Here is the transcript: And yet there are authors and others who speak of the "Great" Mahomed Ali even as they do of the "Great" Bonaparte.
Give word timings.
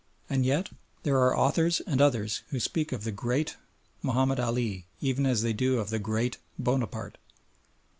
And 0.31 0.47
yet 0.47 0.69
there 1.03 1.19
are 1.19 1.37
authors 1.37 1.79
and 1.81 2.01
others 2.01 2.41
who 2.49 2.59
speak 2.59 2.91
of 2.91 3.03
the 3.03 3.11
"Great" 3.11 3.55
Mahomed 4.01 4.39
Ali 4.39 4.87
even 4.99 5.27
as 5.27 5.43
they 5.43 5.53
do 5.53 5.77
of 5.77 5.91
the 5.91 5.99
"Great" 5.99 6.39
Bonaparte. 6.57 7.19